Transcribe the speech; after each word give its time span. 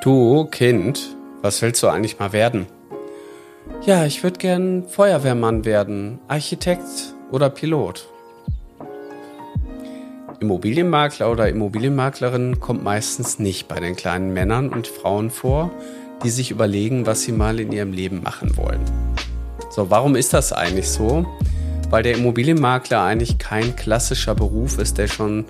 Du, 0.00 0.44
Kind, 0.44 1.16
was 1.42 1.60
willst 1.60 1.82
du 1.82 1.88
eigentlich 1.88 2.20
mal 2.20 2.32
werden? 2.32 2.66
Ja, 3.84 4.06
ich 4.06 4.22
würde 4.22 4.38
gern 4.38 4.84
Feuerwehrmann 4.84 5.64
werden, 5.64 6.20
Architekt 6.28 7.14
oder 7.32 7.50
Pilot. 7.50 8.08
Immobilienmakler 10.38 11.32
oder 11.32 11.48
Immobilienmaklerin 11.48 12.60
kommt 12.60 12.84
meistens 12.84 13.40
nicht 13.40 13.66
bei 13.66 13.80
den 13.80 13.96
kleinen 13.96 14.32
Männern 14.32 14.68
und 14.68 14.86
Frauen 14.86 15.30
vor, 15.30 15.72
die 16.22 16.30
sich 16.30 16.52
überlegen, 16.52 17.06
was 17.06 17.22
sie 17.22 17.32
mal 17.32 17.58
in 17.58 17.72
ihrem 17.72 17.92
Leben 17.92 18.22
machen 18.22 18.56
wollen. 18.56 18.80
So, 19.70 19.90
warum 19.90 20.14
ist 20.14 20.32
das 20.32 20.52
eigentlich 20.52 20.88
so? 20.88 21.26
Weil 21.90 22.04
der 22.04 22.14
Immobilienmakler 22.14 23.02
eigentlich 23.02 23.38
kein 23.38 23.74
klassischer 23.74 24.36
Beruf 24.36 24.78
ist, 24.78 24.96
der 24.96 25.08
schon 25.08 25.46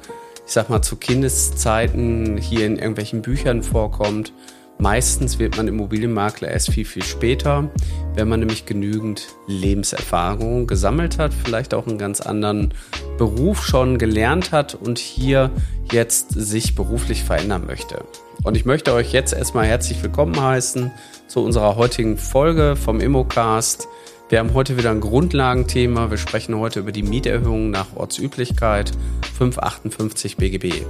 ich 0.49 0.55
sag 0.55 0.71
mal, 0.71 0.81
zu 0.81 0.97
Kindeszeiten 0.97 2.39
hier 2.39 2.65
in 2.65 2.77
irgendwelchen 2.77 3.21
Büchern 3.21 3.63
vorkommt. 3.63 4.33
Meistens 4.79 5.39
wird 5.39 5.59
man 5.59 5.69
Immobilienmakler 5.69 6.49
erst 6.49 6.71
viel, 6.71 6.87
viel 6.87 7.03
später, 7.03 7.71
wenn 8.15 8.29
man 8.29 8.41
nämlich 8.41 8.65
genügend 8.65 9.27
Lebenserfahrung 9.47 10.67
gesammelt 10.67 11.19
hat, 11.19 11.35
vielleicht 11.35 11.75
auch 11.75 11.87
einen 11.87 11.99
ganz 11.99 12.23
anderen 12.23 12.73
Beruf 13.19 13.67
schon 13.67 13.99
gelernt 13.99 14.51
hat 14.51 14.75
und 14.75 14.99
hier 14.99 15.51
jetzt 15.93 16.31
sich 16.31 16.75
beruflich 16.75 17.25
verändern 17.25 17.67
möchte. 17.67 18.03
Und 18.43 18.57
ich 18.57 18.65
möchte 18.65 18.95
euch 18.95 19.13
jetzt 19.13 19.35
erstmal 19.35 19.67
herzlich 19.67 20.03
willkommen 20.03 20.41
heißen 20.41 20.91
zu 21.27 21.45
unserer 21.45 21.77
heutigen 21.77 22.17
Folge 22.17 22.75
vom 22.75 23.01
Immocast. 23.01 23.87
Wir 24.31 24.41
haben 24.41 24.53
heute 24.53 24.77
wieder 24.77 24.91
ein 24.91 25.01
Grundlagenthema. 25.01 26.11
Wir 26.11 26.19
sprechen 26.19 26.55
heute 26.59 26.81
über 26.81 26.93
die 26.93 27.03
Mieterhöhung 27.03 27.71
nach 27.71 27.97
Ortsüblichkeit 27.97 28.93
558 29.39 30.37
BGB. 30.37 30.85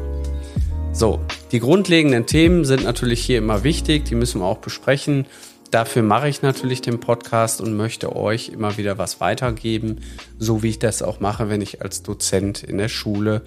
So, 0.93 1.21
die 1.53 1.61
grundlegenden 1.61 2.27
Themen 2.27 2.65
sind 2.65 2.83
natürlich 2.83 3.25
hier 3.25 3.39
immer 3.39 3.63
wichtig, 3.63 4.07
die 4.07 4.17
müssen 4.17 4.41
wir 4.41 4.47
auch 4.47 4.59
besprechen. 4.59 5.25
Dafür 5.71 6.03
mache 6.03 6.29
ich 6.29 6.43
natürlich 6.43 6.81
den 6.81 6.99
Podcast 6.99 7.61
und 7.61 7.77
möchte 7.77 8.17
euch 8.17 8.49
immer 8.49 8.77
wieder 8.77 8.99
was 8.99 9.21
weitergeben, 9.21 10.01
so 10.41 10.65
wie 10.65 10.71
ich 10.71 10.81
das 10.81 11.01
auch 11.01 11.21
mache, 11.21 11.49
wenn 11.49 11.61
ich 11.61 11.81
als 11.81 12.03
Dozent 12.03 12.65
in 12.65 12.79
der 12.79 12.89
Schule 12.89 13.43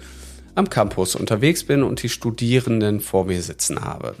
am 0.54 0.70
Campus 0.70 1.14
unterwegs 1.14 1.64
bin 1.64 1.82
und 1.82 2.02
die 2.02 2.08
Studierenden 2.08 3.00
vor 3.02 3.26
mir 3.26 3.42
sitzen 3.42 3.84
habe. 3.84 4.14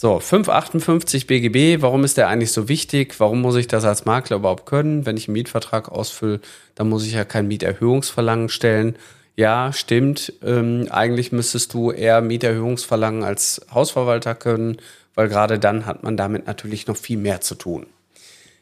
So, 0.00 0.20
558 0.20 1.26
BGB, 1.26 1.82
warum 1.82 2.04
ist 2.04 2.18
der 2.18 2.28
eigentlich 2.28 2.52
so 2.52 2.68
wichtig? 2.68 3.18
Warum 3.18 3.40
muss 3.40 3.56
ich 3.56 3.66
das 3.66 3.84
als 3.84 4.04
Makler 4.04 4.36
überhaupt 4.36 4.64
können? 4.64 5.06
Wenn 5.06 5.16
ich 5.16 5.26
einen 5.26 5.32
Mietvertrag 5.32 5.88
ausfülle, 5.88 6.40
dann 6.76 6.88
muss 6.88 7.04
ich 7.04 7.14
ja 7.14 7.24
kein 7.24 7.48
Mieterhöhungsverlangen 7.48 8.48
stellen. 8.48 8.94
Ja, 9.34 9.72
stimmt. 9.72 10.34
Ähm, 10.40 10.86
eigentlich 10.88 11.32
müsstest 11.32 11.74
du 11.74 11.90
eher 11.90 12.20
Mieterhöhungsverlangen 12.20 13.24
als 13.24 13.66
Hausverwalter 13.74 14.36
können, 14.36 14.76
weil 15.16 15.28
gerade 15.28 15.58
dann 15.58 15.84
hat 15.84 16.04
man 16.04 16.16
damit 16.16 16.46
natürlich 16.46 16.86
noch 16.86 16.96
viel 16.96 17.18
mehr 17.18 17.40
zu 17.40 17.56
tun. 17.56 17.86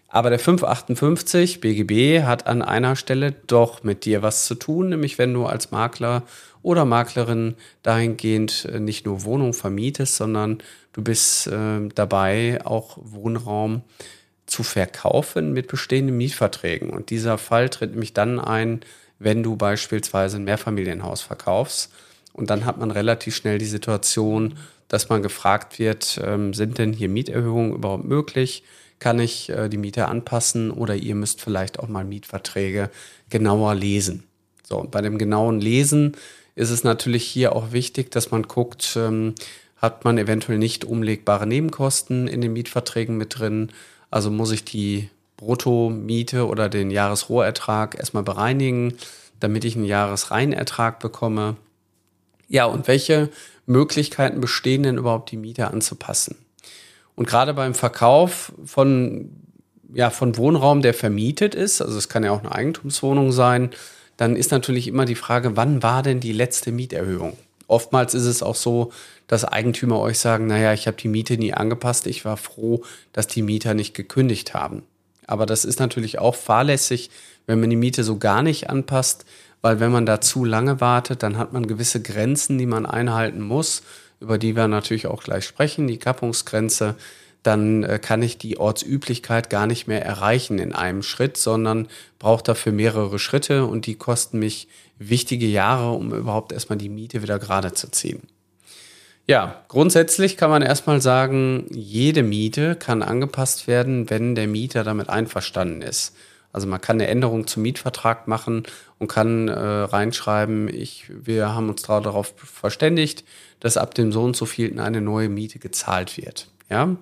Aber 0.09 0.31
der 0.31 0.39
558 0.39 1.61
BGB 1.61 2.23
hat 2.23 2.47
an 2.47 2.63
einer 2.63 2.97
Stelle 2.97 3.35
doch 3.47 3.83
mit 3.83 4.07
dir 4.07 4.23
was 4.23 4.47
zu 4.47 4.55
tun, 4.55 4.89
nämlich 4.89 5.19
wenn 5.19 5.35
du 5.35 5.45
als 5.45 5.71
Makler 5.71 6.23
oder 6.67 6.85
Maklerin 6.85 7.55
dahingehend 7.85 8.65
äh, 8.65 8.81
nicht 8.81 9.07
nur 9.07 9.23
Wohnung 9.23 9.55
vermietest, 9.55 10.17
sondern 10.17 10.59
du 10.95 11.03
bist 11.03 11.47
äh, 11.47 11.89
dabei, 11.95 12.59
auch 12.65 12.99
Wohnraum 13.01 13.83
zu 14.47 14.65
verkaufen 14.65 15.53
mit 15.53 15.69
bestehenden 15.69 16.17
Mietverträgen. 16.17 16.91
Und 16.91 17.11
dieser 17.11 17.39
Fall 17.39 17.69
tritt 17.69 17.93
nämlich 17.93 18.15
dann 18.15 18.41
ein, 18.41 18.81
wenn 19.21 19.45
du 19.45 19.55
beispielsweise 19.55 20.39
ein 20.39 20.45
Mehrfamilienhaus 20.45 21.21
verkaufst. 21.21 21.93
Und 22.33 22.51
dann 22.51 22.65
hat 22.65 22.79
man 22.79 22.91
relativ 22.91 23.37
schnell 23.37 23.59
die 23.59 23.65
Situation, 23.65 24.59
dass 24.89 25.09
man 25.09 25.23
gefragt 25.23 25.79
wird, 25.79 26.21
ähm, 26.21 26.53
sind 26.53 26.79
denn 26.79 26.93
hier 26.93 27.09
Mieterhöhungen 27.09 27.75
überhaupt 27.75 28.05
möglich? 28.05 28.65
Kann 28.99 29.21
ich 29.21 29.51
äh, 29.51 29.69
die 29.69 29.79
Miete 29.79 30.09
anpassen 30.09 30.73
oder 30.73 30.97
ihr 30.97 31.15
müsst 31.15 31.41
vielleicht 31.41 31.79
auch 31.79 31.87
mal 31.87 32.05
Mietverträge 32.05 32.91
genauer 33.31 33.77
lesen? 33.77 34.25
So, 34.65 34.81
und 34.81 34.91
bei 34.91 35.01
dem 35.01 35.17
genauen 35.17 35.61
Lesen 35.61 36.17
ist 36.57 36.71
es 36.71 36.83
natürlich 36.83 37.25
hier 37.25 37.55
auch 37.55 37.71
wichtig, 37.71 38.11
dass 38.11 38.33
man 38.33 38.43
guckt, 38.43 38.97
ähm, 38.97 39.35
hat 39.77 40.05
man 40.05 40.19
eventuell 40.19 40.59
nicht 40.59 40.85
umlegbare 40.85 41.47
Nebenkosten 41.47 42.27
in 42.27 42.41
den 42.41 42.55
Mietverträgen 42.55 43.17
mit 43.17 43.39
drin. 43.39 43.71
Also 44.11 44.31
muss 44.31 44.51
ich 44.51 44.65
die 44.65 45.11
Bruttomiete 45.37 46.47
oder 46.47 46.71
den 46.71 46.91
Jahresrohertrag 46.91 47.99
erstmal 47.99 48.23
bereinigen, 48.23 48.95
damit 49.39 49.67
ich 49.67 49.77
einen 49.77 49.85
Jahresreinertrag 49.85 50.99
bekomme. 50.99 51.57
Ja, 52.49 52.65
und 52.65 52.89
welche 52.89 53.29
Möglichkeiten 53.67 54.41
bestehen 54.41 54.83
denn 54.83 54.97
überhaupt, 54.97 55.31
die 55.31 55.37
Miete 55.37 55.69
anzupassen? 55.69 56.37
Und 57.15 57.29
gerade 57.29 57.53
beim 57.53 57.75
Verkauf 57.75 58.53
von, 58.65 59.31
ja, 59.93 60.09
von 60.09 60.39
Wohnraum, 60.39 60.81
der 60.81 60.95
vermietet 60.95 61.55
ist, 61.55 61.83
also 61.83 61.99
es 61.99 62.09
kann 62.09 62.25
ja 62.25 62.31
auch 62.31 62.41
eine 62.41 62.53
Eigentumswohnung 62.53 63.33
sein, 63.33 63.71
dann 64.17 64.37
ist 64.37 64.51
natürlich 64.51 64.89
immer 64.89 65.05
die 65.05 65.15
Frage, 65.15 65.57
wann 65.57 65.83
war 65.83 66.03
denn 66.03 66.21
die 66.21 66.33
letzte 66.33 66.73
Mieterhöhung? 66.73 67.37
Oftmals 67.69 68.15
ist 68.15 68.27
es 68.27 68.43
auch 68.43 68.55
so, 68.55 68.93
dass 69.27 69.45
Eigentümer 69.45 69.99
euch 70.01 70.19
sagen, 70.19 70.47
naja, 70.47 70.73
ich 70.73 70.87
habe 70.87 70.97
die 70.97 71.09
Miete 71.09 71.37
nie 71.37 71.53
angepasst, 71.53 72.07
ich 72.07 72.25
war 72.25 72.37
froh, 72.37 72.85
dass 73.13 73.27
die 73.27 73.43
Mieter 73.43 73.75
nicht 73.75 73.95
gekündigt 73.95 74.55
haben. 74.55 74.83
Aber 75.27 75.47
das 75.47 75.65
ist 75.65 75.81
natürlich 75.81 76.19
auch 76.19 76.37
fahrlässig, 76.37 77.11
wenn 77.47 77.61
man 77.61 77.71
die 77.71 77.77
Miete 77.77 78.05
so 78.05 78.19
gar 78.19 78.43
nicht 78.43 78.71
anpasst, 78.71 79.25
weil 79.63 79.81
wenn 79.81 79.91
man 79.91 80.07
da 80.07 80.21
zu 80.21 80.45
lange 80.45 80.81
wartet, 80.81 81.23
dann 81.23 81.39
hat 81.39 81.53
man 81.53 81.67
gewisse 81.67 82.01
Grenzen, 82.01 82.59
die 82.59 82.67
man 82.67 82.87
einhalten 82.87 83.41
muss, 83.41 83.83
über 84.21 84.39
die 84.39 84.55
wir 84.55 84.69
natürlich 84.69 85.09
auch 85.09 85.23
gleich 85.23 85.45
sprechen, 85.45 85.89
die 85.89 85.99
Kappungsgrenze 85.99 86.95
dann 87.47 87.85
äh, 87.85 87.99
kann 88.01 88.23
ich 88.23 88.39
die 88.39 88.59
Ortsüblichkeit 88.59 89.51
gar 89.51 89.67
nicht 89.67 89.87
mehr 89.87 90.05
erreichen 90.05 90.59
in 90.59 90.73
einem 90.73 91.03
Schritt, 91.03 91.37
sondern 91.37 91.89
brauche 92.19 92.43
dafür 92.43 92.73
mehrere 92.73 93.19
Schritte 93.19 93.67
und 93.67 93.87
die 93.87 93.95
kosten 93.95 94.39
mich 94.39 94.69
wichtige 94.99 95.47
Jahre, 95.47 95.93
um 95.93 96.13
überhaupt 96.13 96.53
erstmal 96.53 96.79
die 96.79 96.89
Miete 96.89 97.23
wieder 97.23 97.39
gerade 97.39 97.73
zu 97.73 97.91
ziehen. 97.91 98.23
Ja, 99.29 99.65
grundsätzlich 99.69 100.37
kann 100.37 100.51
man 100.51 100.63
erstmal 100.63 101.01
sagen, 101.01 101.67
jede 101.71 102.23
Miete 102.23 102.77
kann 102.77 103.03
angepasst 103.03 103.67
werden, 103.67 104.09
wenn 104.09 104.37
der 104.37 104.47
Mieter 104.47 104.85
damit 104.85 105.09
einverstanden 105.09 105.83
ist. 105.83 106.15
Also 106.53 106.69
man 106.69 106.81
kann 106.81 106.97
eine 106.97 107.09
Änderung 107.09 107.47
zum 107.47 107.65
Mietvertrag 107.65 108.29
machen 108.29 108.63
und 108.99 109.09
kann 109.09 109.49
äh, 109.49 109.53
reinschreiben, 109.53 110.69
ich, 110.69 111.11
wir 111.11 111.55
haben 111.55 111.69
uns 111.69 111.83
darauf 111.83 112.35
verständigt, 112.39 113.25
dass 113.61 113.77
ab 113.77 113.95
dem 113.95 114.13
so 114.13 114.23
und 114.23 114.37
so 114.37 114.47
vielten 114.47 114.79
eine 114.79 115.01
neue 115.01 115.29
Miete 115.29 115.59
gezahlt 115.59 116.17
wird. 116.17 116.47
Ja, 116.71 116.97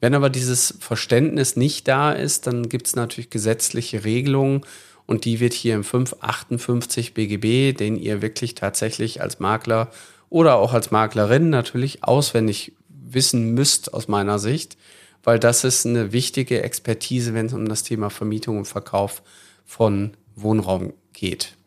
wenn 0.00 0.14
aber 0.14 0.30
dieses 0.30 0.74
Verständnis 0.78 1.56
nicht 1.56 1.88
da 1.88 2.12
ist, 2.12 2.46
dann 2.46 2.68
gibt 2.68 2.86
es 2.86 2.96
natürlich 2.96 3.30
gesetzliche 3.30 4.04
Regelungen 4.04 4.62
und 5.06 5.24
die 5.24 5.40
wird 5.40 5.54
hier 5.54 5.74
im 5.74 5.84
558 5.84 7.14
BGB, 7.14 7.76
den 7.76 7.96
ihr 7.96 8.22
wirklich 8.22 8.54
tatsächlich 8.54 9.20
als 9.20 9.40
Makler 9.40 9.90
oder 10.30 10.56
auch 10.56 10.72
als 10.72 10.90
Maklerin 10.90 11.50
natürlich 11.50 12.04
auswendig 12.04 12.72
wissen 12.88 13.54
müsst 13.54 13.94
aus 13.94 14.06
meiner 14.06 14.38
Sicht, 14.38 14.76
weil 15.24 15.38
das 15.38 15.64
ist 15.64 15.86
eine 15.86 16.12
wichtige 16.12 16.62
Expertise, 16.62 17.34
wenn 17.34 17.46
es 17.46 17.54
um 17.54 17.68
das 17.68 17.82
Thema 17.82 18.10
Vermietung 18.10 18.58
und 18.58 18.66
Verkauf 18.66 19.22
von 19.64 20.12
Wohnraum 20.36 20.92
geht. 21.12 21.57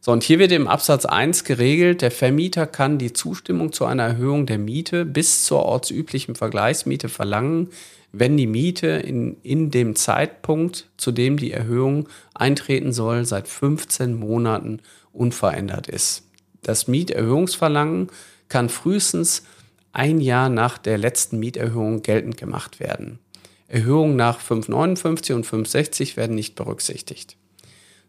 So, 0.00 0.12
und 0.12 0.22
hier 0.22 0.38
wird 0.38 0.52
im 0.52 0.68
Absatz 0.68 1.06
1 1.06 1.44
geregelt, 1.44 2.02
der 2.02 2.12
Vermieter 2.12 2.66
kann 2.66 2.98
die 2.98 3.12
Zustimmung 3.12 3.72
zu 3.72 3.84
einer 3.84 4.04
Erhöhung 4.04 4.46
der 4.46 4.58
Miete 4.58 5.04
bis 5.04 5.44
zur 5.44 5.64
ortsüblichen 5.64 6.36
Vergleichsmiete 6.36 7.08
verlangen, 7.08 7.70
wenn 8.12 8.36
die 8.36 8.46
Miete 8.46 8.86
in, 8.86 9.36
in 9.42 9.70
dem 9.70 9.96
Zeitpunkt, 9.96 10.88
zu 10.96 11.12
dem 11.12 11.36
die 11.36 11.52
Erhöhung 11.52 12.08
eintreten 12.32 12.92
soll, 12.92 13.24
seit 13.24 13.48
15 13.48 14.14
Monaten 14.14 14.80
unverändert 15.12 15.88
ist. 15.88 16.24
Das 16.62 16.88
Mieterhöhungsverlangen 16.88 18.08
kann 18.48 18.68
frühestens 18.68 19.44
ein 19.92 20.20
Jahr 20.20 20.48
nach 20.48 20.78
der 20.78 20.96
letzten 20.96 21.38
Mieterhöhung 21.38 22.02
geltend 22.02 22.36
gemacht 22.36 22.78
werden. 22.78 23.18
Erhöhungen 23.66 24.16
nach 24.16 24.40
559 24.40 25.34
und 25.34 25.44
560 25.44 26.16
werden 26.16 26.34
nicht 26.34 26.54
berücksichtigt. 26.54 27.36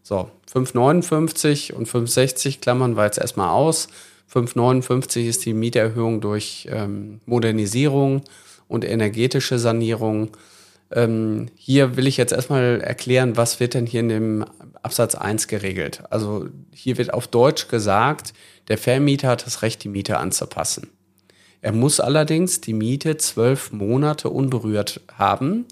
So, 0.02 0.30
5,59 0.52 1.72
und 1.72 1.88
5,60 1.88 2.60
klammern 2.60 2.96
wir 2.96 3.04
jetzt 3.04 3.18
erstmal 3.18 3.50
aus. 3.50 3.88
5,59 4.32 5.26
ist 5.26 5.44
die 5.44 5.54
Mieterhöhung 5.54 6.20
durch 6.20 6.68
ähm, 6.70 7.20
Modernisierung 7.26 8.22
und 8.68 8.84
energetische 8.84 9.58
Sanierung. 9.58 10.36
Ähm, 10.92 11.48
hier 11.56 11.96
will 11.96 12.06
ich 12.06 12.16
jetzt 12.16 12.32
erstmal 12.32 12.80
erklären, 12.80 13.36
was 13.36 13.60
wird 13.60 13.74
denn 13.74 13.86
hier 13.86 14.00
in 14.00 14.08
dem 14.08 14.44
Absatz 14.82 15.14
1 15.14 15.48
geregelt. 15.48 16.02
Also 16.10 16.46
hier 16.72 16.98
wird 16.98 17.12
auf 17.12 17.28
Deutsch 17.28 17.68
gesagt, 17.68 18.32
der 18.68 18.78
Vermieter 18.78 19.28
hat 19.28 19.46
das 19.46 19.62
Recht, 19.62 19.84
die 19.84 19.88
Miete 19.88 20.18
anzupassen. 20.18 20.90
Er 21.60 21.72
muss 21.72 22.00
allerdings 22.00 22.60
die 22.60 22.72
Miete 22.72 23.16
zwölf 23.18 23.72
Monate 23.72 24.30
unberührt 24.30 25.00
haben 25.12 25.66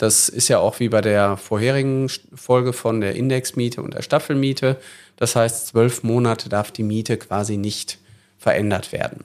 das 0.00 0.30
ist 0.30 0.48
ja 0.48 0.58
auch 0.58 0.80
wie 0.80 0.88
bei 0.88 1.02
der 1.02 1.36
vorherigen 1.36 2.08
Folge 2.34 2.72
von 2.72 3.02
der 3.02 3.16
Indexmiete 3.16 3.82
und 3.82 3.92
der 3.92 4.00
Staffelmiete. 4.00 4.78
Das 5.16 5.36
heißt, 5.36 5.66
zwölf 5.66 6.02
Monate 6.02 6.48
darf 6.48 6.70
die 6.70 6.82
Miete 6.82 7.18
quasi 7.18 7.58
nicht 7.58 7.98
verändert 8.38 8.92
werden. 8.92 9.24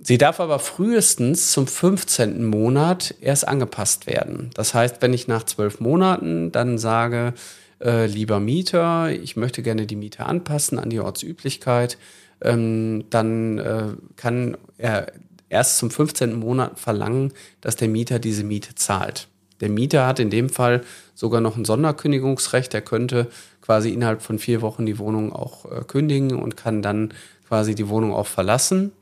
Sie 0.00 0.18
darf 0.18 0.40
aber 0.40 0.58
frühestens 0.58 1.52
zum 1.52 1.68
15. 1.68 2.44
Monat 2.44 3.14
erst 3.20 3.46
angepasst 3.46 4.08
werden. 4.08 4.50
Das 4.54 4.74
heißt, 4.74 5.00
wenn 5.00 5.14
ich 5.14 5.28
nach 5.28 5.44
zwölf 5.44 5.78
Monaten 5.78 6.50
dann 6.50 6.76
sage, 6.76 7.32
äh, 7.80 8.06
lieber 8.06 8.40
Mieter, 8.40 9.12
ich 9.12 9.36
möchte 9.36 9.62
gerne 9.62 9.86
die 9.86 9.96
Miete 9.96 10.26
anpassen 10.26 10.80
an 10.80 10.90
die 10.90 10.98
Ortsüblichkeit, 10.98 11.98
ähm, 12.42 13.04
dann 13.10 13.58
äh, 13.58 13.84
kann 14.16 14.56
er 14.76 15.12
erst 15.48 15.78
zum 15.78 15.92
15. 15.92 16.34
Monat 16.34 16.80
verlangen, 16.80 17.32
dass 17.60 17.76
der 17.76 17.88
Mieter 17.88 18.18
diese 18.18 18.42
Miete 18.42 18.74
zahlt. 18.74 19.28
Der 19.60 19.70
Mieter 19.70 20.06
hat 20.06 20.18
in 20.18 20.30
dem 20.30 20.48
Fall 20.48 20.82
sogar 21.14 21.40
noch 21.40 21.56
ein 21.56 21.64
Sonderkündigungsrecht. 21.64 22.74
Er 22.74 22.82
könnte 22.82 23.28
quasi 23.62 23.90
innerhalb 23.90 24.22
von 24.22 24.38
vier 24.38 24.62
Wochen 24.62 24.86
die 24.86 24.98
Wohnung 24.98 25.32
auch 25.32 25.64
äh, 25.64 25.82
kündigen 25.84 26.36
und 26.36 26.56
kann 26.56 26.82
dann 26.82 27.12
quasi 27.48 27.74
die 27.74 27.88
Wohnung 27.88 28.12
auch 28.12 28.26
verlassen. 28.26 28.92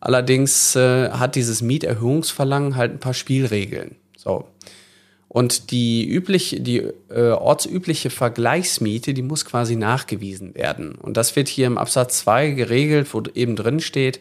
Allerdings 0.00 0.74
äh, 0.76 1.10
hat 1.10 1.34
dieses 1.34 1.60
Mieterhöhungsverlangen 1.60 2.76
halt 2.76 2.92
ein 2.92 3.00
paar 3.00 3.14
Spielregeln. 3.14 3.96
So. 4.16 4.46
Und 5.28 5.70
die 5.70 6.08
übliche, 6.08 6.60
die 6.60 6.78
äh, 7.08 7.30
ortsübliche 7.30 8.10
Vergleichsmiete, 8.10 9.14
die 9.14 9.22
muss 9.22 9.44
quasi 9.44 9.76
nachgewiesen 9.76 10.56
werden. 10.56 10.96
Und 10.96 11.16
das 11.16 11.36
wird 11.36 11.46
hier 11.46 11.68
im 11.68 11.78
Absatz 11.78 12.18
2 12.20 12.50
geregelt, 12.50 13.12
wo 13.12 13.22
eben 13.34 13.54
drin 13.54 13.78
steht, 13.78 14.20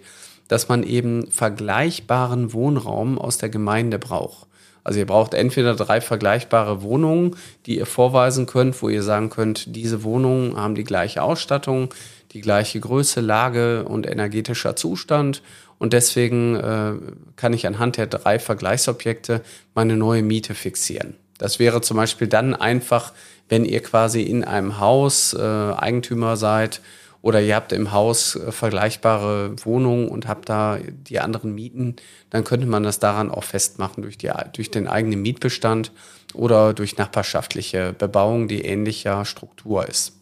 dass 0.49 0.67
man 0.67 0.83
eben 0.83 1.31
vergleichbaren 1.31 2.53
Wohnraum 2.53 3.17
aus 3.17 3.39
der 3.39 3.49
Gemeinde 3.49 3.97
braucht. 3.97 4.48
Also 4.89 5.01
ihr 5.01 5.05
braucht 5.05 5.35
entweder 5.35 5.75
drei 5.75 6.01
vergleichbare 6.01 6.81
Wohnungen, 6.81 7.35
die 7.67 7.77
ihr 7.77 7.85
vorweisen 7.85 8.47
könnt, 8.47 8.81
wo 8.81 8.89
ihr 8.89 9.03
sagen 9.03 9.29
könnt, 9.29 9.75
diese 9.75 10.01
Wohnungen 10.01 10.57
haben 10.57 10.73
die 10.73 10.83
gleiche 10.83 11.21
Ausstattung, 11.21 11.93
die 12.31 12.41
gleiche 12.41 12.79
Größe, 12.79 13.21
Lage 13.21 13.83
und 13.83 14.07
energetischer 14.07 14.75
Zustand 14.75 15.43
und 15.77 15.93
deswegen 15.93 16.55
äh, 16.55 16.93
kann 17.35 17.53
ich 17.53 17.67
anhand 17.67 17.97
der 17.97 18.07
drei 18.07 18.39
Vergleichsobjekte 18.39 19.43
meine 19.75 19.95
neue 19.95 20.23
Miete 20.23 20.55
fixieren. 20.55 21.17
Das 21.37 21.59
wäre 21.59 21.81
zum 21.81 21.97
Beispiel 21.97 22.27
dann 22.27 22.55
einfach, 22.55 23.13
wenn 23.47 23.65
ihr 23.65 23.83
quasi 23.83 24.23
in 24.23 24.43
einem 24.43 24.79
Haus 24.79 25.35
äh, 25.35 25.39
Eigentümer 25.39 26.35
seid 26.35 26.81
oder 27.21 27.41
ihr 27.41 27.55
habt 27.55 27.73
im 27.73 27.91
Haus 27.91 28.35
äh, 28.35 28.51
vergleichbare 28.51 29.53
Wohnungen 29.65 30.07
und 30.07 30.27
habt 30.27 30.49
da 30.49 30.79
die 30.87 31.19
anderen 31.19 31.53
Mieten, 31.53 31.95
dann 32.29 32.43
könnte 32.43 32.67
man 32.67 32.83
das 32.83 32.99
daran 32.99 33.31
auch 33.31 33.43
festmachen 33.43 34.03
durch, 34.03 34.17
die, 34.17 34.31
durch 34.53 34.71
den 34.71 34.87
eigenen 34.87 35.21
Mietbestand 35.21 35.91
oder 36.33 36.73
durch 36.73 36.97
nachbarschaftliche 36.97 37.93
Bebauung, 37.97 38.47
die 38.47 38.61
ähnlicher 38.61 39.25
Struktur 39.25 39.87
ist. 39.87 40.19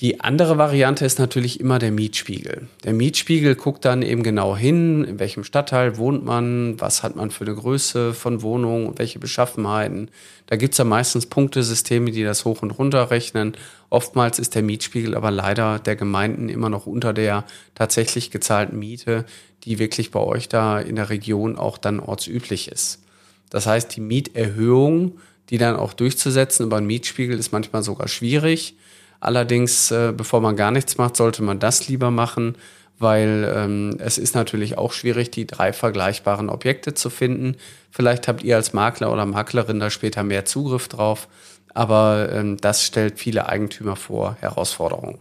Die 0.00 0.20
andere 0.20 0.58
Variante 0.58 1.04
ist 1.04 1.18
natürlich 1.18 1.58
immer 1.58 1.80
der 1.80 1.90
Mietspiegel. 1.90 2.68
Der 2.84 2.92
Mietspiegel 2.92 3.56
guckt 3.56 3.84
dann 3.84 4.02
eben 4.02 4.22
genau 4.22 4.56
hin, 4.56 5.02
in 5.02 5.18
welchem 5.18 5.42
Stadtteil 5.42 5.96
wohnt 5.96 6.24
man, 6.24 6.80
was 6.80 7.02
hat 7.02 7.16
man 7.16 7.32
für 7.32 7.44
eine 7.44 7.56
Größe 7.56 8.14
von 8.14 8.42
Wohnung 8.42 8.86
und 8.86 9.00
welche 9.00 9.18
Beschaffenheiten. 9.18 10.08
Da 10.46 10.54
gibt 10.54 10.74
es 10.74 10.78
ja 10.78 10.84
meistens 10.84 11.26
Punktesysteme, 11.26 12.12
die 12.12 12.22
das 12.22 12.44
hoch 12.44 12.62
und 12.62 12.70
runter 12.70 13.10
rechnen. 13.10 13.56
Oftmals 13.90 14.38
ist 14.38 14.54
der 14.54 14.62
Mietspiegel 14.62 15.14
aber 15.14 15.30
leider 15.30 15.78
der 15.78 15.96
Gemeinden 15.96 16.48
immer 16.48 16.68
noch 16.68 16.86
unter 16.86 17.12
der 17.12 17.44
tatsächlich 17.74 18.30
gezahlten 18.30 18.78
Miete, 18.78 19.24
die 19.64 19.78
wirklich 19.78 20.10
bei 20.10 20.20
euch 20.20 20.48
da 20.48 20.78
in 20.78 20.96
der 20.96 21.10
Region 21.10 21.56
auch 21.56 21.78
dann 21.78 22.00
ortsüblich 22.00 22.70
ist. 22.70 23.02
Das 23.50 23.66
heißt, 23.66 23.96
die 23.96 24.00
Mieterhöhung, 24.00 25.18
die 25.50 25.58
dann 25.58 25.76
auch 25.76 25.94
durchzusetzen 25.94 26.66
über 26.66 26.76
einen 26.76 26.86
Mietspiegel, 26.86 27.38
ist 27.38 27.52
manchmal 27.52 27.82
sogar 27.82 28.08
schwierig 28.08 28.76
Allerdings, 29.20 29.90
äh, 29.90 30.12
bevor 30.16 30.40
man 30.40 30.56
gar 30.56 30.70
nichts 30.70 30.96
macht, 30.96 31.16
sollte 31.16 31.42
man 31.42 31.58
das 31.58 31.88
lieber 31.88 32.10
machen, 32.10 32.54
weil 32.98 33.50
ähm, 33.54 33.96
es 33.98 34.18
ist 34.18 34.34
natürlich 34.34 34.78
auch 34.78 34.92
schwierig, 34.92 35.30
die 35.30 35.46
drei 35.46 35.72
vergleichbaren 35.72 36.48
Objekte 36.48 36.94
zu 36.94 37.10
finden. 37.10 37.56
Vielleicht 37.90 38.28
habt 38.28 38.42
ihr 38.42 38.56
als 38.56 38.72
Makler 38.72 39.12
oder 39.12 39.26
Maklerin 39.26 39.80
da 39.80 39.90
später 39.90 40.24
mehr 40.24 40.44
Zugriff 40.44 40.88
drauf, 40.88 41.28
aber 41.74 42.30
ähm, 42.32 42.56
das 42.56 42.84
stellt 42.84 43.18
viele 43.18 43.48
Eigentümer 43.48 43.96
vor 43.96 44.36
Herausforderungen. 44.40 45.18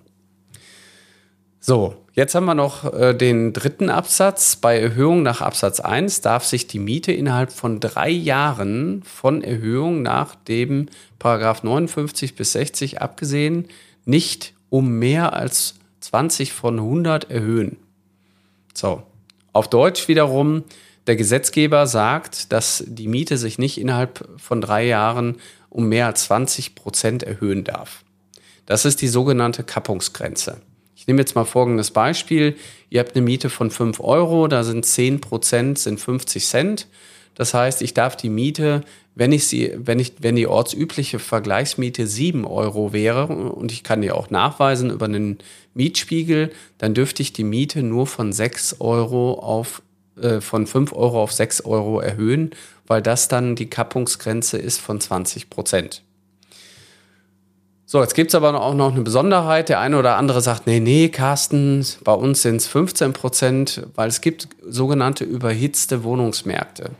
So, 1.59 1.95
jetzt 2.13 2.33
haben 2.33 2.45
wir 2.45 2.55
noch 2.55 2.93
äh, 2.93 3.13
den 3.13 3.51
dritten 3.51 3.89
Absatz. 3.89 4.55
Bei 4.55 4.79
Erhöhung 4.79 5.21
nach 5.21 5.41
Absatz 5.41 5.79
1 5.81 6.21
darf 6.21 6.45
sich 6.45 6.67
die 6.67 6.79
Miete 6.79 7.11
innerhalb 7.11 7.51
von 7.51 7.79
drei 7.79 8.09
Jahren 8.09 9.03
von 9.03 9.43
Erhöhung 9.43 10.01
nach 10.01 10.35
dem 10.35 10.87
Paragraph 11.19 11.63
59 11.63 12.35
bis 12.35 12.53
60 12.53 13.01
abgesehen 13.01 13.67
nicht 14.05 14.53
um 14.69 14.97
mehr 14.99 15.33
als 15.33 15.75
20 16.07 16.53
von 16.53 16.79
100 16.79 17.29
erhöhen. 17.29 17.75
So, 18.73 19.03
auf 19.51 19.69
Deutsch 19.69 20.07
wiederum, 20.07 20.63
der 21.05 21.17
Gesetzgeber 21.17 21.85
sagt, 21.85 22.53
dass 22.53 22.81
die 22.87 23.09
Miete 23.09 23.37
sich 23.37 23.59
nicht 23.59 23.77
innerhalb 23.77 24.25
von 24.37 24.61
drei 24.61 24.85
Jahren 24.85 25.35
um 25.69 25.89
mehr 25.89 26.05
als 26.05 26.23
20 26.23 26.75
Prozent 26.75 27.23
erhöhen 27.23 27.65
darf. 27.65 28.05
Das 28.65 28.85
ist 28.85 29.01
die 29.01 29.09
sogenannte 29.09 29.63
Kappungsgrenze. 29.63 30.61
Ich 30.95 31.07
nehme 31.07 31.19
jetzt 31.19 31.35
mal 31.35 31.43
folgendes 31.43 31.91
Beispiel. 31.91 32.55
Ihr 32.89 33.01
habt 33.01 33.13
eine 33.13 33.25
Miete 33.25 33.49
von 33.49 33.69
5 33.69 33.99
Euro, 33.99 34.47
da 34.47 34.63
sind 34.63 34.85
10 34.85 35.19
Prozent, 35.19 35.77
sind 35.77 35.99
50 35.99 36.45
Cent. 36.45 36.87
Das 37.35 37.53
heißt, 37.53 37.81
ich 37.81 37.93
darf 37.93 38.15
die 38.15 38.29
Miete, 38.29 38.81
wenn 39.17 39.31
ich 39.31 39.47
sie, 39.47 39.73
wenn 39.75 39.97
ich, 39.97 40.13
wenn 40.19 40.35
die 40.35 40.45
ortsübliche 40.45 41.17
Vergleichsmiete 41.17 42.05
7 42.05 42.45
Euro 42.45 42.93
wäre 42.93 43.25
und 43.27 43.71
ich 43.71 43.83
kann 43.83 44.01
die 44.01 44.11
auch 44.11 44.29
nachweisen 44.29 44.91
über 44.91 45.05
einen 45.05 45.39
Mietspiegel, 45.73 46.51
dann 46.77 46.93
dürfte 46.93 47.23
ich 47.23 47.33
die 47.33 47.43
Miete 47.43 47.81
nur 47.81 48.05
von 48.05 48.31
6 48.31 48.79
Euro 48.79 49.33
auf 49.39 49.81
äh, 50.21 50.39
von 50.39 50.67
5 50.67 50.93
Euro 50.93 51.23
auf 51.23 51.31
6 51.31 51.61
Euro 51.65 51.99
erhöhen, 51.99 52.51
weil 52.85 53.01
das 53.01 53.27
dann 53.27 53.55
die 53.55 53.69
Kappungsgrenze 53.69 54.59
ist 54.59 54.79
von 54.79 55.01
20 55.01 55.49
Prozent. 55.49 56.03
So, 57.87 58.01
jetzt 58.01 58.13
gibt 58.15 58.31
es 58.31 58.35
aber 58.35 58.61
auch 58.61 58.75
noch 58.75 58.91
eine 58.91 59.01
Besonderheit. 59.01 59.69
Der 59.69 59.79
eine 59.79 59.97
oder 59.97 60.17
andere 60.17 60.41
sagt, 60.41 60.67
nee, 60.67 60.79
nee, 60.79 61.09
Carsten, 61.09 61.85
bei 62.03 62.13
uns 62.13 62.43
sind 62.43 62.57
es 62.57 62.67
15 62.67 63.13
Prozent, 63.13 63.87
weil 63.95 64.09
es 64.09 64.21
gibt 64.21 64.49
sogenannte 64.67 65.23
überhitzte 65.23 66.03
Wohnungsmärkte. 66.03 66.91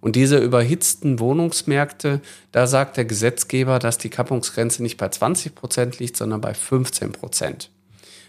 Und 0.00 0.16
diese 0.16 0.38
überhitzten 0.38 1.18
Wohnungsmärkte, 1.18 2.20
da 2.52 2.66
sagt 2.66 2.96
der 2.96 3.04
Gesetzgeber, 3.04 3.78
dass 3.78 3.98
die 3.98 4.10
Kappungsgrenze 4.10 4.82
nicht 4.82 4.96
bei 4.96 5.08
20 5.08 5.54
Prozent 5.54 5.98
liegt, 5.98 6.16
sondern 6.16 6.40
bei 6.40 6.54
15 6.54 7.12
Prozent. 7.12 7.70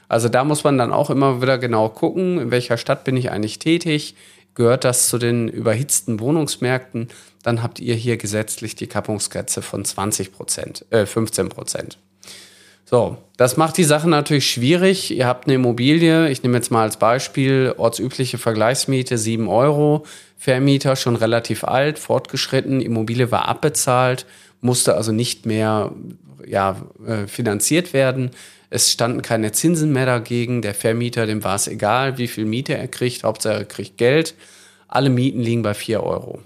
Also 0.08 0.30
da 0.30 0.44
muss 0.44 0.64
man 0.64 0.78
dann 0.78 0.94
auch 0.94 1.10
immer 1.10 1.42
wieder 1.42 1.58
genau 1.58 1.90
gucken, 1.90 2.40
in 2.40 2.52
welcher 2.52 2.78
Stadt 2.78 3.04
bin 3.04 3.18
ich 3.18 3.31
eigentlich 3.31 3.60
tätig, 3.60 4.16
gehört 4.56 4.86
das 4.86 5.10
zu 5.10 5.18
den 5.18 5.50
überhitzten 5.50 6.20
Wohnungsmärkten, 6.20 7.10
dann 7.44 7.62
habt 7.62 7.80
ihr 7.80 7.96
hier 7.96 8.18
gesetzlich 8.18 8.75
die 8.75 8.88
Kappungsgrenze 8.88 9.62
von 9.62 9.86
20 9.86 10.32
Prozent, 10.32 10.86
äh, 10.89 11.06
15 11.06 11.50
Prozent. 11.50 11.98
So, 12.89 13.17
das 13.36 13.58
macht 13.58 13.75
die 13.75 13.84
Sache 13.84 14.08
natürlich 14.08 14.50
schwierig. 14.50 15.12
Ihr 15.12 15.27
habt 15.27 15.46
eine 15.46 15.56
Immobilie, 15.56 16.29
ich 16.29 16.41
nehme 16.41 16.56
jetzt 16.56 16.72
mal 16.72 16.84
als 16.84 16.96
Beispiel 16.96 17.74
ortsübliche 17.75 18.38
Vergleichsmiete 18.38 19.17
7 19.17 19.50
Euro, 19.50 20.06
Vermieter 20.38 20.96
schon 20.96 21.17
relativ 21.17 21.65
alt, 21.65 22.00
fortgeschritten, 22.00 22.79
Immobilie 22.79 23.29
war 23.29 23.50
abbezahlt, 23.50 24.25
musste 24.62 24.96
also 24.96 25.12
nicht 25.12 25.46
mehr 25.46 25.91
ja, 26.46 26.77
äh, 27.06 27.27
finanziert 27.27 27.91
werden. 27.91 28.32
Es 28.70 28.89
standen 28.89 29.22
keine 29.22 29.51
Zinsen 29.51 29.91
mehr 29.91 30.06
dagegen. 30.06 30.62
Der 30.62 30.74
Vermieter, 30.74 31.25
dem 31.25 31.44
war 31.44 31.56
es 31.56 31.67
egal, 31.67 32.17
wie 32.17 32.29
viel 32.29 32.46
Miete 32.46 32.77
er 32.77 32.88
kriegt. 32.88 33.25
Hauptsache 33.25 33.56
er 33.56 33.65
kriegt 33.65 33.98
Geld. 33.98 34.34
Alle 34.88 35.10
Mieten 35.10 35.41
liegen 35.41 35.62
bei 35.62 35.74
4 35.74 36.01
Euro. 36.03 36.39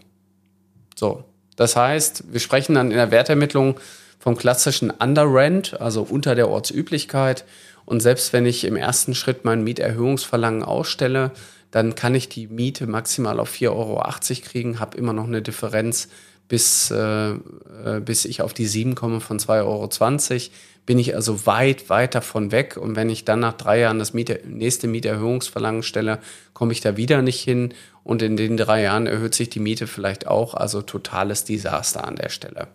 So. 0.95 1.23
Das 1.55 1.75
heißt, 1.75 2.33
wir 2.33 2.39
sprechen 2.39 2.73
dann 2.73 2.89
in 2.89 2.97
der 2.97 3.11
Wertermittlung 3.11 3.75
vom 4.21 4.37
klassischen 4.37 4.91
Underrent, 4.91 5.81
also 5.81 6.03
unter 6.03 6.35
der 6.35 6.47
Ortsüblichkeit. 6.47 7.43
Und 7.85 8.01
selbst 8.01 8.33
wenn 8.33 8.45
ich 8.45 8.65
im 8.65 8.75
ersten 8.75 9.15
Schritt 9.15 9.45
mein 9.45 9.63
Mieterhöhungsverlangen 9.63 10.63
ausstelle, 10.63 11.31
dann 11.71 11.95
kann 11.95 12.13
ich 12.13 12.29
die 12.29 12.47
Miete 12.47 12.85
maximal 12.85 13.39
auf 13.39 13.51
4,80 13.51 13.69
Euro 13.71 14.03
kriegen, 14.43 14.79
habe 14.79 14.97
immer 14.97 15.13
noch 15.13 15.25
eine 15.25 15.41
Differenz, 15.41 16.07
bis, 16.47 16.91
äh, 16.91 17.31
äh 17.31 17.37
bis 18.05 18.25
ich 18.25 18.43
auf 18.43 18.53
die 18.53 18.67
7 18.67 18.93
komme 18.93 19.21
von 19.21 19.39
2,20 19.39 19.63
Euro. 19.63 19.89
Bin 20.85 20.99
ich 20.99 21.15
also 21.15 21.47
weit, 21.47 21.89
weit 21.89 22.13
davon 22.13 22.51
weg. 22.51 22.77
Und 22.77 22.95
wenn 22.95 23.09
ich 23.09 23.25
dann 23.25 23.39
nach 23.39 23.53
drei 23.53 23.79
Jahren 23.79 23.97
das 23.97 24.13
Miete, 24.13 24.41
nächste 24.45 24.87
Mieterhöhungsverlangen 24.87 25.83
stelle, 25.83 26.19
komme 26.53 26.73
ich 26.73 26.81
da 26.81 26.95
wieder 26.95 27.23
nicht 27.23 27.41
hin. 27.41 27.73
Und 28.03 28.21
in 28.21 28.37
den 28.37 28.57
drei 28.57 28.83
Jahren 28.83 29.07
erhöht 29.07 29.33
sich 29.33 29.49
die 29.49 29.59
Miete 29.59 29.87
vielleicht 29.87 30.27
auch. 30.27 30.53
Also 30.53 30.81
totales 30.81 31.43
Desaster 31.43 32.07
an 32.07 32.15
der 32.17 32.29
Stelle. 32.29 32.67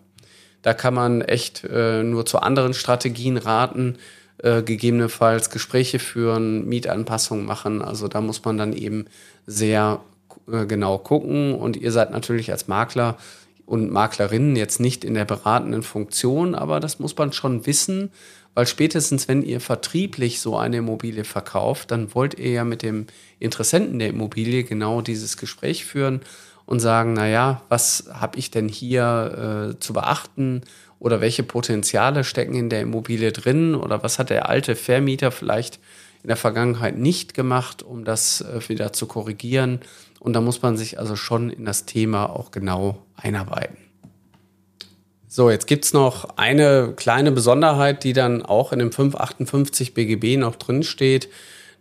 Da 0.67 0.75
kann 0.75 0.95
man 0.95 1.21
echt 1.21 1.63
äh, 1.63 2.03
nur 2.03 2.27
zu 2.27 2.41
anderen 2.41 2.75
Strategien 2.75 3.37
raten, 3.37 3.99
äh, 4.39 4.63
gegebenenfalls 4.63 5.51
Gespräche 5.51 6.01
führen, 6.01 6.67
Mietanpassungen 6.67 7.47
machen. 7.47 7.83
Also 7.83 8.09
da 8.09 8.21
muss 8.21 8.45
man 8.45 8.59
dann 8.59 8.73
eben 8.73 9.07
sehr 9.47 10.01
äh, 10.51 10.67
genau 10.67 10.99
gucken. 10.99 11.55
Und 11.55 11.77
ihr 11.77 11.93
seid 11.93 12.11
natürlich 12.11 12.51
als 12.51 12.67
Makler 12.67 13.17
und 13.65 13.93
Maklerinnen 13.93 14.57
jetzt 14.57 14.81
nicht 14.81 15.05
in 15.05 15.15
der 15.15 15.25
beratenden 15.25 15.85
Funktion, 15.85 16.57
aber 16.57 16.81
das 16.81 16.99
muss 16.99 17.17
man 17.17 17.33
schon 17.33 17.65
wissen, 17.65 18.11
weil 18.55 18.67
spätestens, 18.67 19.29
wenn 19.29 19.43
ihr 19.43 19.61
vertrieblich 19.61 20.41
so 20.41 20.57
eine 20.57 20.79
Immobilie 20.79 21.23
verkauft, 21.23 21.93
dann 21.93 22.13
wollt 22.13 22.41
ihr 22.41 22.51
ja 22.51 22.65
mit 22.65 22.83
dem 22.83 23.07
Interessenten 23.39 24.01
der 24.01 24.09
Immobilie 24.09 24.65
genau 24.65 25.01
dieses 25.01 25.37
Gespräch 25.37 25.85
führen 25.85 26.23
und 26.67 26.81
sagen, 26.81 27.13
naja, 27.13 27.63
was 27.69 28.09
habe 28.13 28.39
ich 28.39 28.51
denn 28.51 28.69
hier 28.69 29.73
äh, 29.75 29.81
zu 29.81 29.93
beachten 29.93 30.63
oder 30.99 31.21
welche 31.21 31.43
Potenziale 31.43 32.25
stecken 32.25 32.55
in 32.55 32.69
der 32.69 32.81
Immobilie 32.81 33.33
drin 33.33 33.75
oder 33.75 34.03
was 34.03 34.19
hat 34.19 34.31
der 34.31 34.49
alte 34.49 34.75
Vermieter 34.75 35.31
vielleicht 35.31 35.79
in 36.23 36.29
der 36.29 36.37
Vergangenheit 36.37 36.99
nicht 36.99 37.35
gemacht, 37.35 37.83
um 37.83 38.05
das 38.05 38.41
äh, 38.41 38.69
wieder 38.69 38.93
zu 38.93 39.07
korrigieren. 39.07 39.81
Und 40.19 40.33
da 40.33 40.41
muss 40.41 40.61
man 40.63 40.77
sich 40.77 40.99
also 40.99 41.15
schon 41.15 41.51
in 41.51 41.65
das 41.65 41.87
Thema 41.87 42.31
auch 42.31 42.51
genau 42.51 43.03
einarbeiten. 43.17 43.77
So, 45.29 45.51
jetzt 45.51 45.67
gibt 45.67 45.85
es 45.85 45.93
noch 45.93 46.37
eine 46.37 46.95
kleine 46.97 47.31
Besonderheit, 47.31 48.05
die 48.05 48.13
dann 48.13 48.43
auch 48.43 48.73
in 48.73 48.79
dem 48.79 48.91
558 48.91 49.93
BGB 49.93 50.39
noch 50.39 50.57
drin 50.57 50.83
steht. 50.83 51.29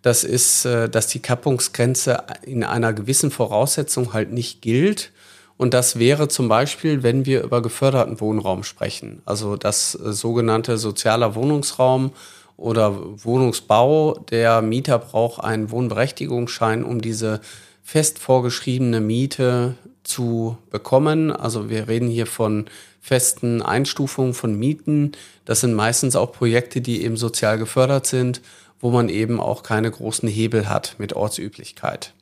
Das 0.02 0.24
ist, 0.24 0.66
äh, 0.66 0.90
dass 0.90 1.08
die 1.08 1.20
Kappungsgrenze 1.20 2.24
in 2.44 2.64
einer 2.64 2.94
gewissen 2.94 3.32
Voraussetzung 3.32 4.14
halt 4.14 4.32
nicht 4.32 4.62
gilt. 4.62 5.12
Und 5.58 5.74
das 5.74 6.00
wäre 6.00 6.28
zum 6.28 6.50
Beispiel, 6.50 7.02
wenn 7.02 7.26
wir 7.26 7.44
über 7.44 7.62
geförderten 7.62 8.20
Wohnraum 8.20 8.64
sprechen. 8.64 9.22
Also 9.26 9.56
das 9.56 9.96
äh, 9.96 10.12
sogenannte 10.12 10.78
sozialer 10.78 11.36
Wohnungsraum 11.36 12.12
oder 12.58 12.94
Wohnungsbau. 13.24 14.20
Der 14.30 14.62
Mieter 14.62 15.00
braucht 15.00 15.44
einen 15.44 15.72
Wohnberechtigungsschein, 15.72 16.84
um 16.84 17.02
diese 17.02 17.42
fest 17.84 18.20
vorgeschriebene 18.20 19.02
Miete 19.02 19.76
zu 20.04 20.58
bekommen. 20.72 21.32
Also 21.32 21.70
wir 21.70 21.88
reden 21.88 22.10
hier 22.10 22.28
von 22.28 22.66
festen 23.02 23.62
Einstufungen 23.62 24.34
von 24.34 24.58
Mieten. 24.58 25.12
Das 25.46 25.62
sind 25.62 25.74
meistens 25.74 26.16
auch 26.16 26.32
Projekte, 26.32 26.82
die 26.82 27.04
eben 27.04 27.18
sozial 27.18 27.58
gefördert 27.58 28.08
sind 28.08 28.42
wo 28.86 28.92
man 28.92 29.10
eben 29.10 29.40
auch 29.40 29.64
keine 29.64 29.90
großen 29.90 30.30
Hebel 30.30 30.70
hat 30.70 30.94
mit 31.00 31.14
Ortsüblichkeit. 31.14 32.14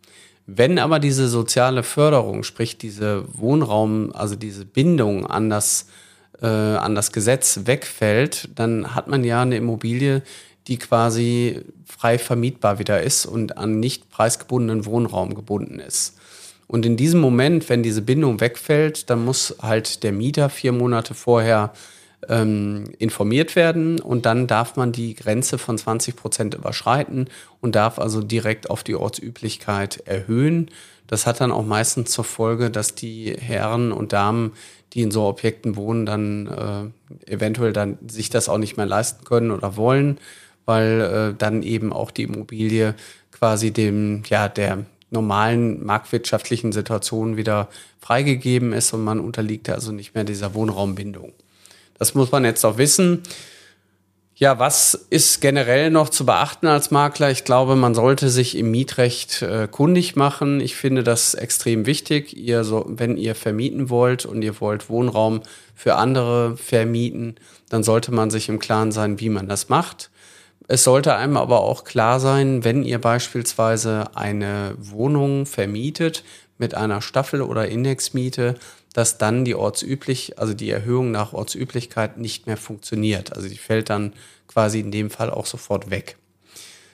Wenn 0.47 0.79
aber 0.79 0.99
diese 0.99 1.27
soziale 1.27 1.83
Förderung, 1.83 2.43
sprich 2.43 2.77
diese 2.77 3.25
Wohnraum, 3.37 4.15
also 4.15 4.37
diese 4.37 4.63
Bindung 4.63 5.27
an 5.27 5.49
das, 5.49 5.87
äh, 6.41 6.47
an 6.47 6.95
das 6.95 7.11
Gesetz 7.11 7.59
wegfällt, 7.65 8.47
dann 8.55 8.95
hat 8.95 9.09
man 9.09 9.25
ja 9.25 9.41
eine 9.41 9.57
Immobilie, 9.57 10.21
die 10.67 10.77
quasi 10.77 11.59
frei 11.85 12.17
vermietbar 12.17 12.79
wieder 12.79 13.03
ist 13.03 13.25
und 13.25 13.57
an 13.57 13.81
nicht 13.81 14.09
preisgebundenen 14.09 14.85
Wohnraum 14.85 15.35
gebunden 15.35 15.79
ist. 15.79 16.15
Und 16.67 16.85
in 16.85 16.95
diesem 16.95 17.19
Moment, 17.19 17.67
wenn 17.67 17.83
diese 17.83 18.03
Bindung 18.03 18.39
wegfällt, 18.39 19.09
dann 19.09 19.25
muss 19.25 19.57
halt 19.61 20.01
der 20.01 20.13
Mieter 20.13 20.49
vier 20.49 20.71
Monate 20.71 21.13
vorher 21.13 21.73
ähm, 22.29 22.85
informiert 22.99 23.55
werden 23.55 23.99
und 23.99 24.25
dann 24.25 24.47
darf 24.47 24.75
man 24.75 24.91
die 24.91 25.15
Grenze 25.15 25.57
von 25.57 25.77
20 25.77 26.15
Prozent 26.15 26.53
überschreiten 26.53 27.29
und 27.61 27.75
darf 27.75 27.99
also 27.99 28.21
direkt 28.21 28.69
auf 28.69 28.83
die 28.83 28.95
Ortsüblichkeit 28.95 30.03
erhöhen. 30.05 30.69
Das 31.07 31.27
hat 31.27 31.41
dann 31.41 31.51
auch 31.51 31.65
meistens 31.65 32.11
zur 32.11 32.23
Folge, 32.23 32.71
dass 32.71 32.95
die 32.95 33.35
Herren 33.37 33.91
und 33.91 34.13
Damen, 34.13 34.53
die 34.93 35.01
in 35.01 35.11
so 35.11 35.23
Objekten 35.23 35.75
wohnen, 35.75 36.05
dann 36.05 36.93
äh, 37.27 37.31
eventuell 37.31 37.73
dann 37.73 37.97
sich 38.07 38.29
das 38.29 38.49
auch 38.49 38.57
nicht 38.57 38.77
mehr 38.77 38.85
leisten 38.85 39.25
können 39.25 39.51
oder 39.51 39.75
wollen, 39.75 40.19
weil 40.65 41.01
äh, 41.01 41.37
dann 41.37 41.63
eben 41.63 41.91
auch 41.91 42.11
die 42.11 42.23
Immobilie 42.23 42.95
quasi 43.31 43.71
dem, 43.71 44.23
ja, 44.29 44.47
der 44.47 44.85
normalen 45.09 45.85
marktwirtschaftlichen 45.85 46.71
Situation 46.71 47.37
wieder 47.37 47.69
freigegeben 47.99 48.73
ist 48.73 48.93
und 48.93 49.03
man 49.03 49.19
unterliegt 49.19 49.69
also 49.69 49.91
nicht 49.91 50.15
mehr 50.15 50.23
dieser 50.23 50.53
Wohnraumbindung. 50.53 51.33
Das 51.97 52.15
muss 52.15 52.31
man 52.31 52.45
jetzt 52.45 52.65
auch 52.65 52.77
wissen. 52.77 53.23
Ja, 54.35 54.57
was 54.57 54.95
ist 55.11 55.41
generell 55.41 55.91
noch 55.91 56.09
zu 56.09 56.25
beachten 56.25 56.65
als 56.65 56.89
Makler? 56.89 57.29
Ich 57.29 57.43
glaube, 57.43 57.75
man 57.75 57.93
sollte 57.93 58.29
sich 58.29 58.57
im 58.57 58.71
Mietrecht 58.71 59.43
äh, 59.43 59.67
kundig 59.69 60.15
machen. 60.15 60.59
Ich 60.59 60.75
finde 60.75 61.03
das 61.03 61.35
extrem 61.35 61.85
wichtig. 61.85 62.35
Ihr 62.35 62.63
so, 62.63 62.83
wenn 62.87 63.15
ihr 63.15 63.35
vermieten 63.35 63.91
wollt 63.91 64.25
und 64.25 64.41
ihr 64.41 64.59
wollt 64.59 64.89
Wohnraum 64.89 65.41
für 65.75 65.95
andere 65.95 66.57
vermieten, 66.57 67.35
dann 67.69 67.83
sollte 67.83 68.11
man 68.11 68.31
sich 68.31 68.49
im 68.49 68.57
Klaren 68.57 68.91
sein, 68.91 69.19
wie 69.19 69.29
man 69.29 69.47
das 69.47 69.69
macht. 69.69 70.09
Es 70.67 70.83
sollte 70.83 71.15
einem 71.15 71.37
aber 71.37 71.61
auch 71.61 71.83
klar 71.83 72.19
sein, 72.19 72.63
wenn 72.63 72.83
ihr 72.83 72.99
beispielsweise 72.99 74.15
eine 74.15 74.75
Wohnung 74.79 75.45
vermietet 75.45 76.23
mit 76.57 76.73
einer 76.73 77.01
Staffel- 77.01 77.41
oder 77.41 77.67
Indexmiete, 77.67 78.55
dass 78.93 79.17
dann 79.17 79.43
die 79.43 79.55
ortsüblich, 79.55 80.39
also 80.39 80.53
die 80.53 80.69
Erhöhung 80.69 81.11
nach 81.11 81.33
Ortsüblichkeit 81.33 82.17
nicht 82.17 82.47
mehr 82.47 82.57
funktioniert. 82.57 83.35
Also 83.35 83.49
die 83.49 83.57
fällt 83.57 83.89
dann 83.89 84.13
quasi 84.47 84.79
in 84.79 84.91
dem 84.91 85.09
Fall 85.09 85.31
auch 85.31 85.47
sofort 85.47 85.89
weg. 85.89 86.15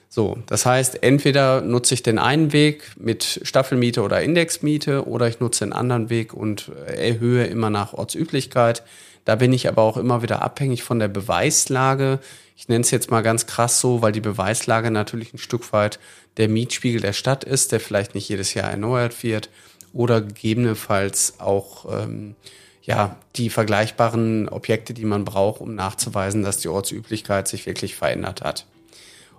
So, 0.08 0.38
das 0.46 0.66
heißt, 0.66 1.04
entweder 1.04 1.60
nutze 1.60 1.94
ich 1.94 2.02
den 2.02 2.18
einen 2.18 2.52
Weg 2.52 2.94
mit 2.96 3.40
Staffelmiete 3.44 4.02
oder 4.02 4.22
Indexmiete 4.22 5.06
oder 5.06 5.28
ich 5.28 5.38
nutze 5.38 5.64
den 5.64 5.72
anderen 5.72 6.10
Weg 6.10 6.34
und 6.34 6.72
erhöhe 6.86 7.44
immer 7.44 7.70
nach 7.70 7.92
Ortsüblichkeit. 7.92 8.82
Da 9.24 9.36
bin 9.36 9.52
ich 9.52 9.68
aber 9.68 9.82
auch 9.82 9.96
immer 9.96 10.22
wieder 10.22 10.42
abhängig 10.42 10.82
von 10.82 10.98
der 10.98 11.06
Beweislage. 11.06 12.18
Ich 12.56 12.66
nenne 12.66 12.80
es 12.80 12.90
jetzt 12.90 13.12
mal 13.12 13.20
ganz 13.20 13.46
krass 13.46 13.80
so, 13.80 14.02
weil 14.02 14.10
die 14.10 14.20
Beweislage 14.20 14.90
natürlich 14.90 15.32
ein 15.32 15.38
Stück 15.38 15.72
weit 15.72 16.00
der 16.38 16.48
Mietspiegel 16.48 17.00
der 17.00 17.12
Stadt 17.12 17.44
ist, 17.44 17.70
der 17.70 17.78
vielleicht 17.78 18.16
nicht 18.16 18.28
jedes 18.28 18.54
Jahr 18.54 18.68
erneuert 18.68 19.22
wird 19.22 19.48
oder 19.92 20.20
gegebenenfalls 20.20 21.34
auch 21.38 21.86
ähm, 21.90 22.34
ja, 22.82 23.16
die 23.36 23.50
vergleichbaren 23.50 24.48
Objekte, 24.48 24.94
die 24.94 25.04
man 25.04 25.24
braucht, 25.24 25.60
um 25.60 25.74
nachzuweisen, 25.74 26.42
dass 26.42 26.58
die 26.58 26.68
Ortsüblichkeit 26.68 27.48
sich 27.48 27.66
wirklich 27.66 27.94
verändert 27.94 28.42
hat. 28.42 28.66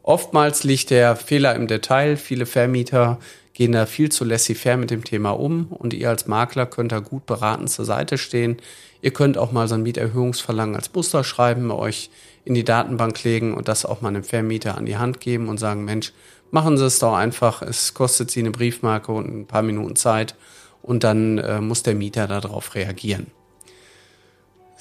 Oftmals 0.04 0.64
liegt 0.64 0.90
der 0.90 1.16
Fehler 1.16 1.56
im 1.56 1.68
Detail. 1.68 2.18
Viele 2.18 2.46
Vermieter 2.46 3.20
gehen 3.54 3.72
da 3.74 3.86
viel 3.86 4.10
zu 4.10 4.26
laissez-faire 4.26 4.78
mit 4.78 4.90
dem 4.90 5.04
Thema 5.04 5.32
um 5.32 5.68
und 5.68 5.94
ihr 5.94 6.10
als 6.10 6.28
Makler 6.28 6.66
könnt 6.66 6.92
da 6.92 7.00
gut 7.00 7.26
beraten 7.26 7.68
zur 7.68 7.86
Seite 7.86 8.18
stehen. 8.18 8.58
Ihr 9.02 9.12
könnt 9.12 9.38
auch 9.38 9.52
mal 9.52 9.68
so 9.68 9.76
ein 9.76 9.84
Mieterhöhungsverlangen 9.84 10.76
als 10.76 10.94
Muster 10.94 11.24
schreiben, 11.24 11.72
euch 11.72 12.10
in 12.46 12.54
die 12.54 12.64
Datenbank 12.64 13.24
legen 13.24 13.54
und 13.54 13.68
das 13.68 13.86
auch 13.86 14.02
mal 14.02 14.10
einem 14.10 14.24
Vermieter 14.24 14.78
an 14.78 14.86
die 14.86 14.98
Hand 14.98 15.20
geben 15.20 15.50
und 15.50 15.60
sagen, 15.60 15.86
Mensch, 15.86 16.14
machen 16.52 16.78
Sie 16.78 16.86
es 16.86 17.00
doch 17.00 17.14
einfach. 17.14 17.62
Es 17.62 17.94
kostet 17.94 18.32
Sie 18.32 18.42
eine 18.42 18.52
Briefmarke 18.52 19.12
und 19.12 19.42
ein 19.42 19.48
paar 19.48 19.64
Minuten 19.64 19.96
Zeit 19.96 20.36
und 20.82 21.04
dann 21.04 21.38
äh, 21.38 21.62
muss 21.62 21.84
der 21.84 21.96
Mieter 21.96 22.28
darauf 22.28 22.76
reagieren. 22.76 23.28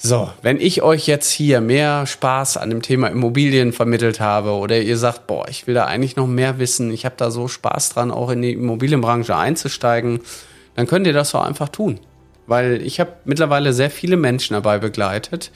So, 0.03 0.31
wenn 0.41 0.59
ich 0.59 0.81
euch 0.81 1.05
jetzt 1.05 1.29
hier 1.29 1.61
mehr 1.61 2.07
Spaß 2.07 2.57
an 2.57 2.71
dem 2.71 2.81
Thema 2.81 3.09
Immobilien 3.09 3.71
vermittelt 3.71 4.19
habe 4.19 4.53
oder 4.53 4.81
ihr 4.81 4.97
sagt, 4.97 5.27
boah, 5.27 5.47
ich 5.47 5.67
will 5.67 5.75
da 5.75 5.85
eigentlich 5.85 6.15
noch 6.15 6.25
mehr 6.25 6.57
wissen, 6.57 6.89
ich 6.91 7.05
habe 7.05 7.13
da 7.17 7.29
so 7.29 7.47
Spaß 7.47 7.89
dran, 7.89 8.09
auch 8.09 8.31
in 8.31 8.41
die 8.41 8.53
Immobilienbranche 8.53 9.35
einzusteigen, 9.35 10.21
dann 10.75 10.87
könnt 10.87 11.05
ihr 11.05 11.13
das 11.13 11.33
doch 11.33 11.43
einfach 11.45 11.69
tun. 11.69 11.99
Weil 12.47 12.81
ich 12.81 12.99
habe 12.99 13.13
mittlerweile 13.25 13.73
sehr 13.73 13.91
viele 13.91 14.17
Menschen 14.17 14.55
dabei 14.55 14.79
begleitet, 14.79 15.51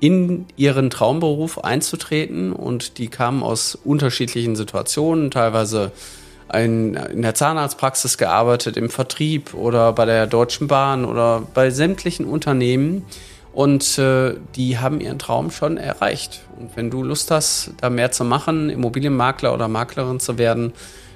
in 0.00 0.46
ihren 0.56 0.90
Traumberuf 0.90 1.64
einzutreten 1.64 2.52
und 2.52 2.98
die 2.98 3.08
kamen 3.08 3.42
aus 3.42 3.74
unterschiedlichen 3.74 4.54
Situationen, 4.54 5.30
teilweise 5.30 5.92
ein, 6.48 6.94
in 6.94 7.22
der 7.22 7.34
Zahnarztpraxis 7.34 8.16
gearbeitet, 8.16 8.76
im 8.76 8.90
Vertrieb 8.90 9.54
oder 9.54 9.92
bei 9.92 10.04
der 10.04 10.26
Deutschen 10.26 10.68
Bahn 10.68 11.04
oder 11.04 11.42
bei 11.52 11.70
sämtlichen 11.70 12.26
Unternehmen 12.26 13.04
und 13.52 13.98
äh, 13.98 14.34
die 14.54 14.78
haben 14.78 15.00
ihren 15.00 15.18
Traum 15.18 15.50
schon 15.50 15.78
erreicht. 15.78 16.42
Und 16.58 16.76
wenn 16.76 16.90
du 16.90 17.02
Lust 17.02 17.32
hast, 17.32 17.72
da 17.80 17.90
mehr 17.90 18.12
zu 18.12 18.24
machen, 18.24 18.70
Immobilienmakler 18.70 19.52
oder 19.52 19.66
Maklerin 19.68 20.20
zu 20.20 20.38
werden, 20.38 20.72